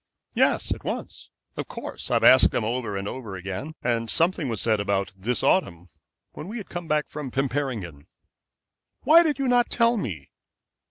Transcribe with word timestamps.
"Yes, 0.33 0.71
at 0.73 0.83
once. 0.83 1.29
Of 1.55 1.67
course, 1.67 2.09
I've 2.09 2.23
asked 2.23 2.49
them 2.49 2.63
over 2.63 2.97
and 2.97 3.07
over 3.07 3.35
again, 3.35 3.75
and 3.83 4.09
something 4.09 4.49
was 4.49 4.59
said 4.59 4.79
about 4.79 5.13
this 5.15 5.43
autumn, 5.43 5.85
when 6.31 6.47
we 6.47 6.57
had 6.57 6.69
come 6.69 6.87
back 6.87 7.07
from 7.07 7.29
Pimperingen." 7.29 8.07
"Why 9.01 9.21
did 9.21 9.37
you 9.37 9.47
not 9.47 9.69
tell 9.69 9.97
me?" 9.97 10.31